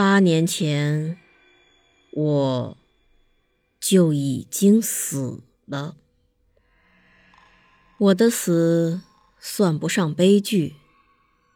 [0.00, 1.18] 八年前，
[2.12, 2.78] 我
[3.78, 5.94] 就已经死了。
[7.98, 9.02] 我的死
[9.38, 10.76] 算不上悲剧，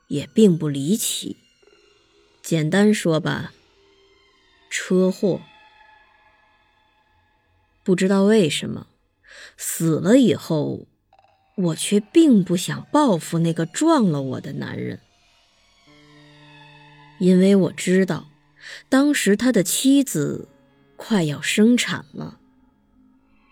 [0.09, 1.39] 也并不离奇。
[2.43, 3.55] 简单说吧，
[4.69, 5.41] 车祸。
[7.83, 8.89] 不知道为什么，
[9.57, 10.87] 死了以后，
[11.55, 15.01] 我却并不想报复那个撞了我的男人，
[17.19, 18.29] 因为我知道。
[18.89, 20.49] 当时他的妻子
[20.97, 22.39] 快要生产了，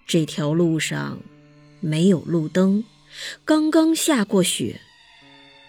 [0.07, 1.21] 这条路上
[1.81, 2.85] 没有路灯，
[3.45, 4.81] 刚刚下过雪，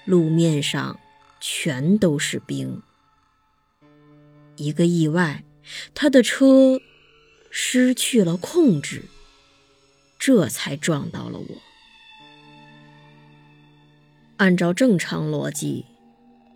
[0.06, 1.00] 路面上
[1.40, 2.82] 全都是冰。
[4.56, 5.44] 一个意外，
[5.94, 6.80] 他的车
[7.50, 9.04] 失去了控制，
[10.20, 11.62] 这才撞到了我。
[14.38, 15.86] 按照正常逻辑，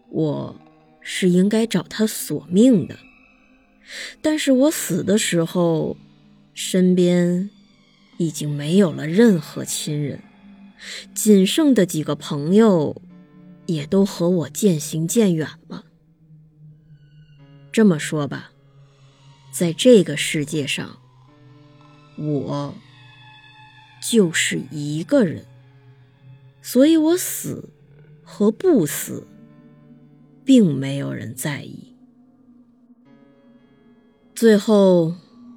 [0.10, 0.56] 我。
[1.10, 3.00] 是应该找他索命的，
[4.22, 5.96] 但是我死的时候，
[6.54, 7.50] 身边
[8.18, 10.22] 已经没有了任何亲人，
[11.16, 13.02] 仅剩的几个朋友
[13.68, 15.86] 也都和我渐行渐远了。
[17.72, 18.52] 这么说吧，
[19.50, 21.00] 在这个世界上，
[22.18, 22.76] 我
[24.02, 25.46] 就是一个人，
[26.62, 27.70] 所以我死
[28.26, 29.26] 和不死。
[30.48, 31.94] 并没有人在意。
[34.34, 35.16] 最后，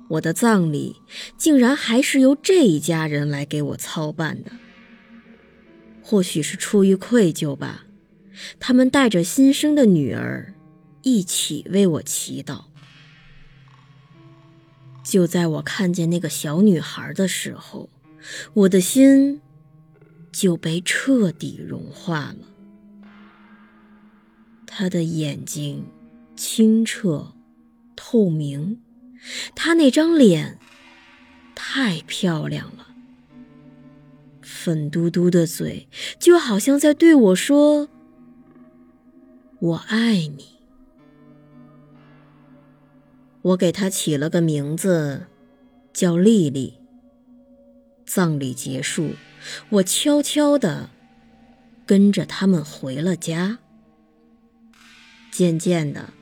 [0.09, 0.97] 我的葬礼
[1.39, 4.51] 竟然还是由这一家人来给我操办的。
[6.03, 7.87] 或许是出于愧疚吧，
[8.59, 10.55] 他们带着新生的女儿
[11.03, 12.65] 一起为我祈祷。
[15.05, 17.89] 就在我看见那个小女孩的时候，
[18.55, 19.41] 我的心
[20.33, 22.50] 就被彻底融化了。
[24.73, 25.85] 他的眼睛
[26.37, 27.33] 清澈
[27.97, 28.81] 透明，
[29.55, 30.59] 他那张脸
[31.57, 32.87] 太漂亮了，
[34.41, 35.89] 粉嘟嘟的嘴
[36.21, 37.89] 就好像在对我说
[39.59, 40.61] ：“我爱你。”
[43.43, 45.27] 我给他起了个名字，
[45.93, 46.75] 叫丽丽。
[48.07, 49.11] 葬礼结束，
[49.71, 50.91] 我悄悄地
[51.85, 53.59] 跟着他们回了家。
[55.31, 56.13] 渐渐的，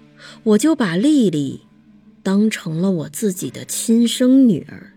[0.42, 1.62] 我就把丽丽
[2.22, 4.92] 当成了我自己的亲生女儿。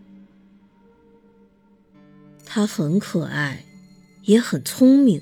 [2.46, 3.66] 她很可爱，
[4.24, 5.22] 也很聪明，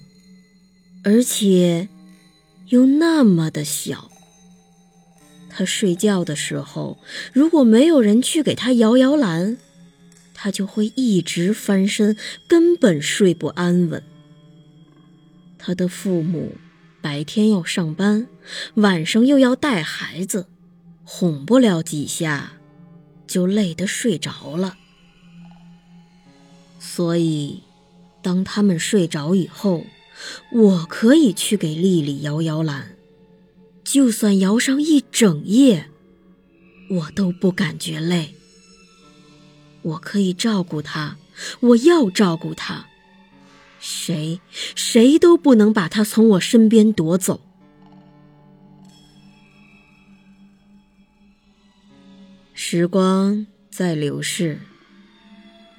[1.03, 1.87] 而且
[2.69, 4.09] 又那么的小。
[5.49, 6.97] 她睡觉的时候，
[7.31, 9.57] 如果没有人去给她摇摇篮，
[10.33, 12.17] 她就会一直翻身，
[12.47, 14.01] 根本睡不安稳。
[15.57, 16.53] 她的父母。
[17.01, 18.27] 白天要上班，
[18.75, 20.47] 晚上又要带孩子，
[21.03, 22.53] 哄不了几下，
[23.25, 24.77] 就累得睡着了。
[26.79, 27.63] 所以，
[28.21, 29.85] 当他们睡着以后，
[30.51, 32.97] 我可以去给丽丽摇摇篮，
[33.83, 35.89] 就算摇上一整夜，
[36.89, 38.35] 我都不感觉累。
[39.81, 41.15] 我可以照顾她，
[41.61, 42.88] 我要照顾她。
[43.79, 44.41] 谁
[44.75, 47.41] 谁都不能把他从我身边夺走。
[52.53, 54.59] 时光在流逝，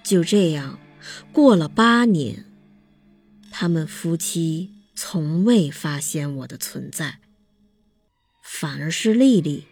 [0.03, 0.79] 就这样
[1.31, 2.47] 过了八年，
[3.51, 7.19] 他们夫妻从未发现我的存在，
[8.43, 9.67] 反而是丽丽，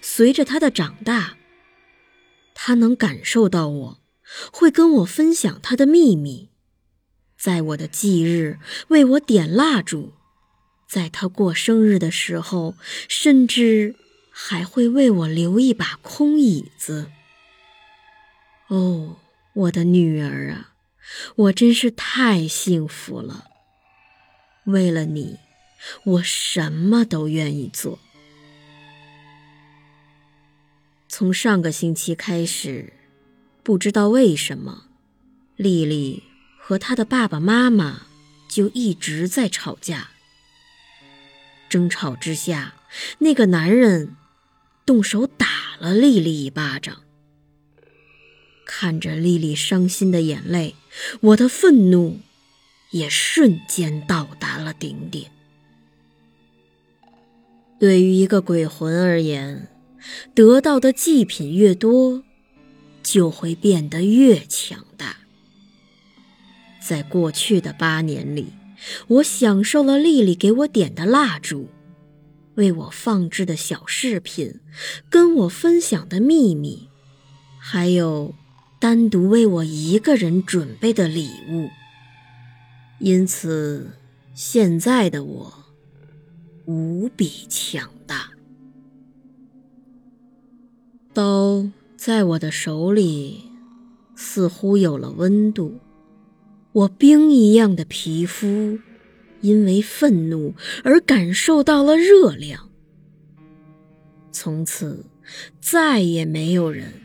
[0.00, 1.36] 随着她的长大，
[2.54, 4.00] 她能感受到我，
[4.52, 6.51] 会跟我分享她的秘密。
[7.42, 10.12] 在我的忌日为我点蜡烛，
[10.86, 12.76] 在他过生日的时候，
[13.08, 13.96] 甚至
[14.30, 17.10] 还会为我留一把空椅子。
[18.68, 19.16] 哦，
[19.54, 20.74] 我的女儿啊，
[21.34, 23.46] 我真是太幸福了。
[24.66, 25.40] 为了你，
[26.04, 27.98] 我什么都愿意做。
[31.08, 32.92] 从上个星期开始，
[33.64, 34.84] 不知道为什么，
[35.56, 36.22] 丽丽。
[36.72, 38.06] 和他的爸爸妈妈
[38.48, 40.08] 就一直在吵架。
[41.68, 42.76] 争吵之下，
[43.18, 44.16] 那个男人
[44.86, 47.02] 动手打了丽丽一巴掌。
[48.64, 50.74] 看着丽丽伤心的眼泪，
[51.20, 52.20] 我的愤怒
[52.92, 55.30] 也瞬间到达了顶点。
[57.78, 59.68] 对于一个鬼魂而言，
[60.34, 62.24] 得到的祭品越多，
[63.02, 65.11] 就会变得越强大。
[66.92, 68.48] 在过去的八年里，
[69.08, 71.70] 我享受了丽丽给我点的蜡烛，
[72.56, 74.60] 为我放置的小饰品，
[75.08, 76.90] 跟我分享的秘密，
[77.58, 78.34] 还有
[78.78, 81.70] 单独为我一个人准备的礼物。
[83.00, 83.92] 因此，
[84.34, 85.64] 现在的我
[86.66, 88.32] 无比强大。
[91.14, 91.66] 刀
[91.96, 93.44] 在我的手里，
[94.14, 95.80] 似乎有了温度。
[96.72, 98.78] 我冰一样的皮肤，
[99.40, 100.54] 因为愤怒
[100.84, 102.70] 而感受到了热量。
[104.30, 105.04] 从此，
[105.60, 107.02] 再也没有人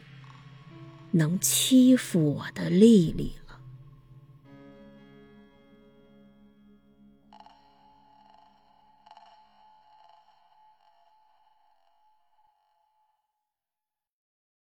[1.11, 3.46] 能欺负我的丽丽了。